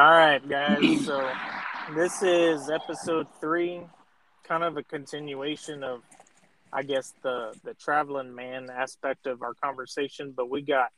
[0.00, 1.06] All right, guys.
[1.06, 1.28] So
[1.92, 3.80] this is episode three,
[4.44, 6.02] kind of a continuation of,
[6.72, 10.32] I guess, the the traveling man aspect of our conversation.
[10.36, 10.90] But we got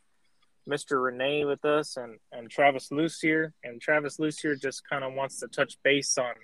[0.68, 1.02] Mr.
[1.02, 5.48] Renee with us and and Travis Lucier, and Travis Lucier just kind of wants to
[5.48, 6.35] touch base on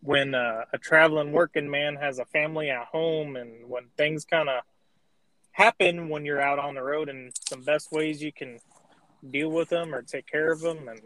[0.00, 4.48] when uh, a traveling working man has a family at home and when things kind
[4.48, 4.64] of
[5.52, 8.58] happen when you're out on the road and some best ways you can
[9.30, 11.00] deal with them or take care of them and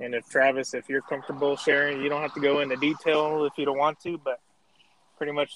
[0.00, 3.52] and if Travis, if you're comfortable sharing, you don't have to go into detail if
[3.56, 4.40] you don't want to, but
[5.16, 5.52] pretty much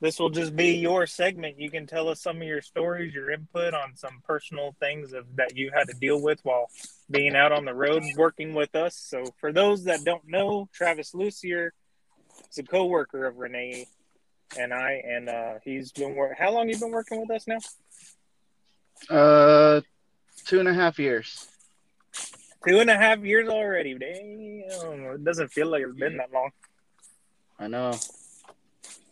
[0.00, 1.58] this will just be your segment.
[1.58, 5.24] You can tell us some of your stories, your input on some personal things of,
[5.36, 6.68] that you had to deal with while
[7.10, 8.96] being out on the road working with us.
[8.96, 11.72] So for those that don't know, Travis Lucier
[12.50, 13.86] is a co-worker of Renee
[14.58, 16.36] and I, and uh, he's been work.
[16.38, 17.58] How long you been working with us now?
[19.08, 19.80] Uh,
[20.44, 21.46] two and a half years.
[22.66, 23.94] Two and a half years already.
[23.94, 26.50] Damn, it doesn't feel like it's been that long.
[27.58, 27.92] I know.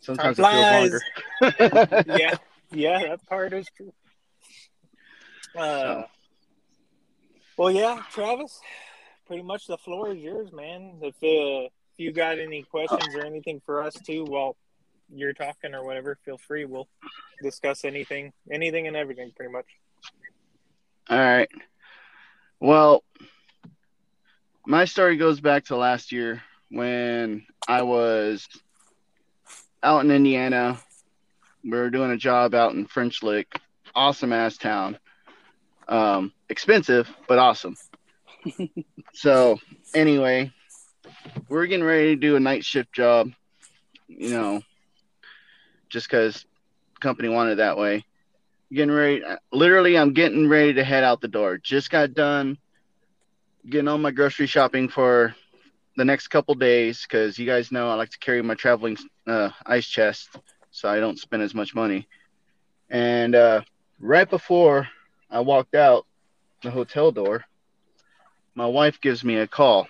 [0.01, 1.01] Sometimes it feels
[1.41, 2.05] longer.
[2.19, 2.35] yeah,
[2.71, 3.93] yeah, that part is true.
[5.55, 6.05] Uh, so.
[7.57, 8.59] well, yeah, Travis.
[9.27, 10.99] Pretty much the floor is yours, man.
[11.01, 14.57] If uh, if you got any questions or anything for us too, while
[15.13, 16.65] you're talking or whatever, feel free.
[16.65, 16.89] We'll
[17.41, 19.65] discuss anything, anything and everything, pretty much.
[21.09, 21.49] All right.
[22.59, 23.03] Well,
[24.65, 28.47] my story goes back to last year when I was
[29.81, 30.79] out in Indiana.
[31.63, 33.59] We were doing a job out in French Lick.
[33.95, 34.97] Awesome ass town.
[35.87, 37.75] Um, expensive, but awesome.
[39.13, 39.59] so,
[39.93, 40.51] anyway,
[41.49, 43.31] we're getting ready to do a night shift job,
[44.07, 44.61] you know,
[45.89, 46.45] just because
[47.01, 48.05] company wanted that way.
[48.71, 51.57] Getting ready, literally, I'm getting ready to head out the door.
[51.57, 52.57] Just got done
[53.69, 55.35] getting all my grocery shopping for
[55.95, 59.49] the next couple days because you guys know I like to carry my traveling uh,
[59.65, 60.29] ice chest
[60.71, 62.07] so I don't spend as much money.
[62.89, 63.61] And uh,
[63.99, 64.87] right before
[65.29, 66.05] I walked out
[66.61, 67.43] the hotel door,
[68.55, 69.87] my wife gives me a call.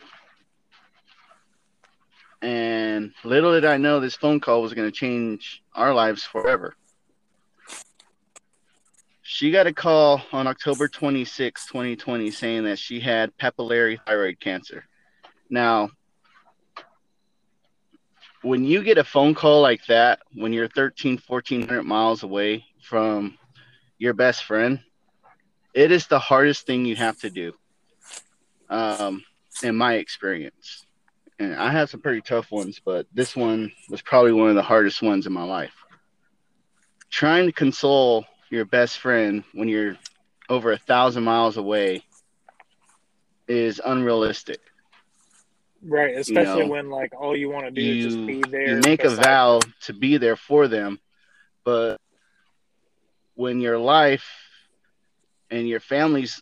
[2.41, 6.75] And little did I know this phone call was going to change our lives forever.
[9.33, 14.85] She got a call on October 26, 2020, saying that she had papillary thyroid cancer.
[15.49, 15.89] Now,
[18.43, 23.35] when you get a phone call like that, when you're 13, 1400 miles away from
[23.97, 24.79] your best friend,
[25.73, 27.53] it is the hardest thing you have to do,
[28.69, 29.23] um,
[29.63, 30.85] in my experience.
[31.39, 34.61] And I have some pretty tough ones, but this one was probably one of the
[34.61, 35.73] hardest ones in my life.
[37.09, 39.97] Trying to console your best friend when you're
[40.49, 42.03] over a thousand miles away
[43.47, 44.59] is unrealistic.
[45.83, 48.43] Right, especially you know, when like all you want to do you, is just be
[48.43, 48.77] there.
[48.77, 50.99] You make a vow to be there for them,
[51.65, 51.97] but
[53.35, 54.25] when your life
[55.49, 56.41] and your family's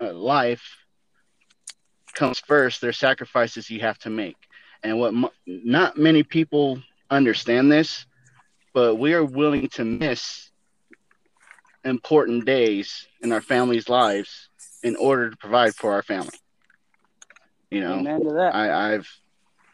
[0.00, 0.62] uh, life
[2.14, 4.36] comes first, there's sacrifices you have to make.
[4.82, 6.80] And what m- not many people
[7.10, 8.06] understand this,
[8.74, 10.50] but we are willing to miss
[11.84, 14.48] important days in our family's lives
[14.82, 16.38] in order to provide for our family.
[17.70, 19.08] You know, I, I've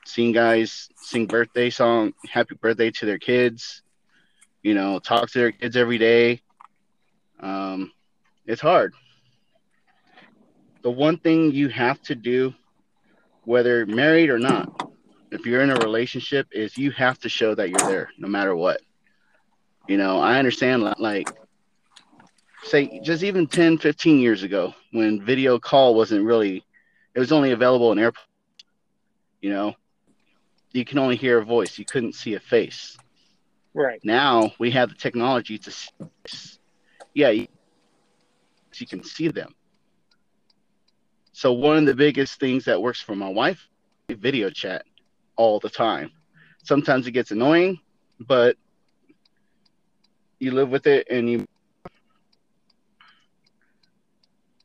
[0.07, 3.83] seen guys sing birthday song, happy birthday to their kids,
[4.63, 6.41] you know, talk to their kids every day.
[7.41, 7.93] Um,
[8.47, 8.95] it's hard.
[10.83, 12.55] The one thing you have to do,
[13.45, 14.91] whether married or not,
[15.31, 18.57] if you're in a relationship, is you have to show that you're there no matter
[18.57, 18.81] what.
[19.89, 21.29] You know, I understand like
[22.71, 26.65] say just even 10 15 years ago when video call wasn't really
[27.15, 28.27] it was only available in airports
[29.41, 29.75] you know?
[30.73, 31.79] You can only hear a voice.
[31.79, 32.97] You couldn't see a face.
[33.75, 34.01] Right.
[34.05, 36.59] Now we have the technology to see,
[37.15, 37.47] yeah you,
[38.75, 39.55] you can see them.
[41.33, 43.67] So one of the biggest things that works for my wife
[44.09, 44.85] video chat
[45.37, 46.11] all the time.
[46.65, 47.79] Sometimes it gets annoying
[48.19, 48.57] but
[50.39, 51.47] you live with it and you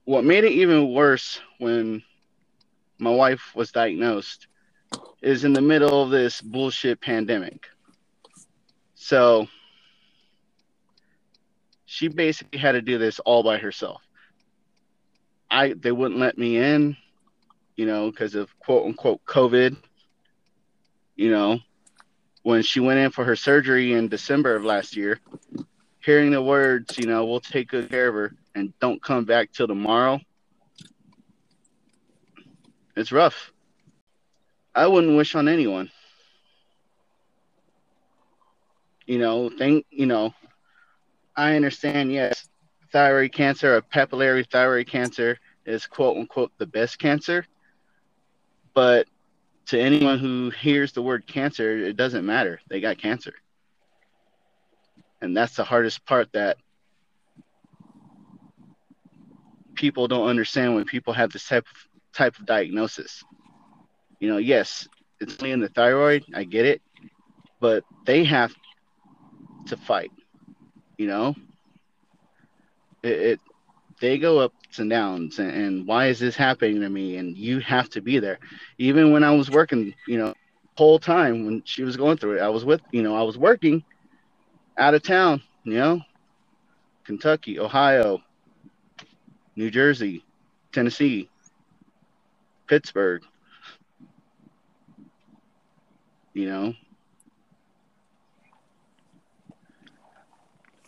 [0.06, 2.04] what made it even worse when
[3.00, 4.48] my wife was diagnosed
[5.22, 7.68] is in the middle of this bullshit pandemic.
[8.94, 9.48] So
[11.86, 14.02] she basically had to do this all by herself.
[15.50, 16.96] I they wouldn't let me in,
[17.76, 19.76] you know, because of quote unquote COVID.
[21.16, 21.60] You know,
[22.44, 25.20] when she went in for her surgery in December of last year,
[26.00, 29.52] hearing the words, you know, we'll take good care of her and don't come back
[29.52, 30.20] till tomorrow.
[32.96, 33.52] It's rough.
[34.74, 35.92] I wouldn't wish on anyone.
[39.06, 40.34] You know, think, you know,
[41.36, 42.50] I understand, yes,
[42.92, 47.46] thyroid cancer or papillary thyroid cancer is quote unquote the best cancer.
[48.74, 49.08] But
[49.68, 52.60] to anyone who hears the word cancer, it doesn't matter.
[52.70, 53.34] They got cancer.
[55.22, 56.58] And that's the hardest part that
[59.76, 63.24] people don't understand when people have this type of type of diagnosis.
[64.20, 64.88] You know, yes,
[65.20, 66.82] it's only in the thyroid, I get it,
[67.60, 68.54] but they have
[69.68, 70.12] to fight.
[70.98, 71.36] You know,
[73.04, 73.40] it, it
[74.02, 77.60] they go ups and downs and, and, why is this happening to me and you
[77.60, 78.40] have to be there
[78.78, 80.34] even when i was working you know
[80.78, 83.38] whole time when she was going through it i was with you know i was
[83.38, 83.84] working
[84.78, 86.02] out of town you know
[87.06, 88.22] kentucky ohio
[89.56, 90.24] new jersey
[90.72, 91.30] tennessee
[92.68, 93.24] pittsburgh
[96.34, 96.74] you know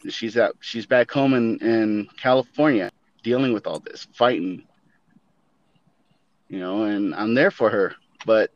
[0.09, 2.91] she's at she's back home in in California
[3.23, 4.63] dealing with all this, fighting.
[6.49, 7.93] You know, and I'm there for her,
[8.25, 8.51] but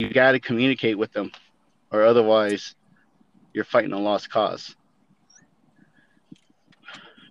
[0.00, 1.30] you got to communicate with them,
[1.92, 2.74] or otherwise,
[3.54, 4.74] you're fighting a lost cause.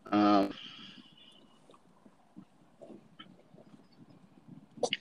[0.10, 0.54] Um,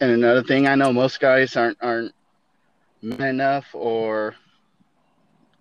[0.00, 2.12] and another thing, I know most guys aren't aren't
[3.02, 4.34] men enough or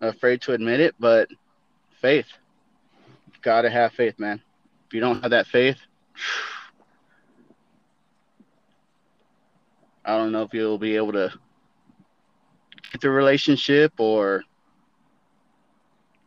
[0.02, 1.30] afraid to admit it, but
[2.02, 2.28] faith.
[3.28, 4.42] You've got to have faith, man.
[4.88, 5.78] If you don't have that faith,
[10.06, 11.32] I don't know if you'll be able to
[12.92, 14.44] get the relationship or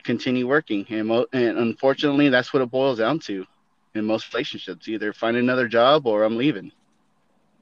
[0.04, 0.86] continue working.
[0.90, 3.44] And, mo- and unfortunately, that's what it boils down to
[3.94, 6.72] in most relationships either find another job or I'm leaving.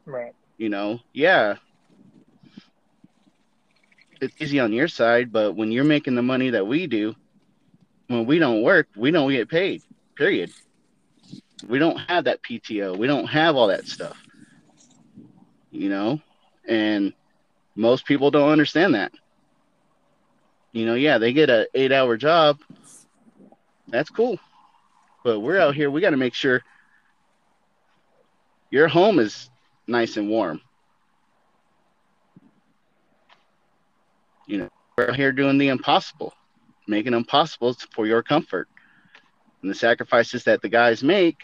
[0.07, 0.35] Right.
[0.59, 1.57] You know, yeah,
[4.21, 7.15] it's easy on your side, but when you're making the money that we do,
[8.09, 9.83] when we don't work, we don't get paid.
[10.17, 10.51] Period.
[11.67, 12.97] We don't have that PTO.
[12.97, 14.21] We don't have all that stuff.
[15.71, 16.21] You know,
[16.69, 17.13] and
[17.75, 19.13] most people don't understand that.
[20.73, 22.59] You know, yeah, they get an eight hour job.
[23.89, 24.39] That's cool.
[25.25, 26.63] But we're out here, we got to make sure
[28.71, 29.50] your home is
[29.91, 30.61] nice and warm.
[34.47, 36.33] You know, we're here doing the impossible
[36.91, 38.69] making them possible for your comfort.
[39.63, 41.37] And the sacrifices that the guys make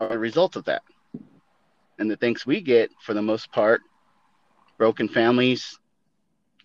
[0.00, 0.82] are a result of that.
[1.98, 3.80] And the things we get, for the most part,
[4.78, 5.78] broken families,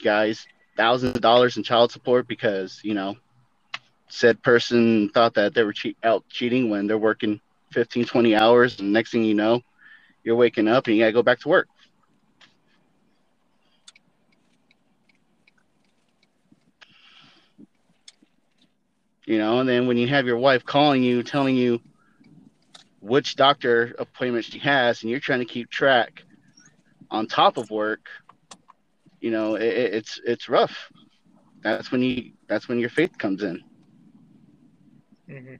[0.03, 0.45] guys,
[0.77, 3.15] thousands of dollars in child support because, you know,
[4.10, 7.39] said person thought that they were che- out cheating when they're working
[7.74, 8.80] 15, 20 hours.
[8.80, 9.62] And next thing you know,
[10.27, 11.69] you're waking up and you got to go back to work.
[19.25, 21.81] you know and then when you have your wife calling you telling you
[23.01, 26.24] which doctor appointment she has and you're trying to keep track
[27.12, 28.07] on top of work
[29.19, 30.89] you know it, it's it's rough
[31.62, 33.62] that's when you that's when your faith comes in
[35.29, 35.55] mm-hmm.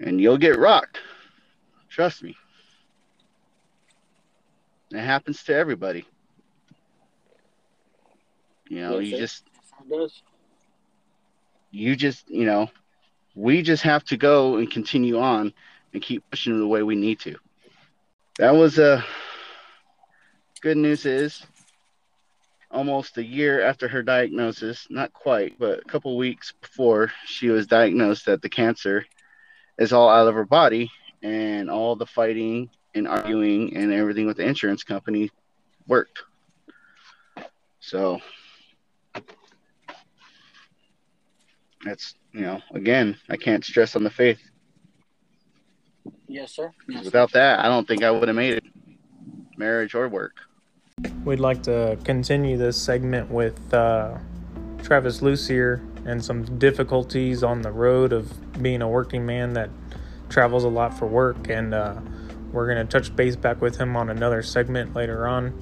[0.00, 0.98] and you'll get rocked
[1.96, 2.36] trust me
[4.90, 6.06] it happens to everybody
[8.68, 10.22] you know yes, you just.
[11.76, 12.70] You just, you know,
[13.34, 15.52] we just have to go and continue on
[15.92, 17.36] and keep pushing the way we need to.
[18.38, 19.02] That was a uh,
[20.62, 21.44] good news is
[22.70, 27.66] almost a year after her diagnosis, not quite, but a couple weeks before she was
[27.66, 29.04] diagnosed that the cancer
[29.78, 30.90] is all out of her body
[31.22, 35.30] and all the fighting and arguing and everything with the insurance company
[35.86, 36.22] worked.
[37.80, 38.20] So
[41.86, 44.40] that's you know again i can't stress on the faith
[46.26, 47.38] yes sir yes, without sir.
[47.38, 48.64] that i don't think i would have made it
[49.56, 50.40] marriage or work
[51.24, 54.18] we'd like to continue this segment with uh,
[54.82, 59.70] travis lucier and some difficulties on the road of being a working man that
[60.28, 61.94] travels a lot for work and uh,
[62.52, 65.52] we're going to touch base back with him on another segment later on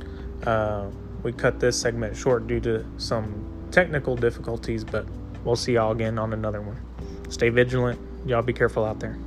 [0.47, 0.91] uh,
[1.23, 5.07] we cut this segment short due to some technical difficulties but
[5.45, 6.81] we'll see y'all again on another one.
[7.29, 8.01] Stay vigilant.
[8.27, 9.19] Y'all be careful out there.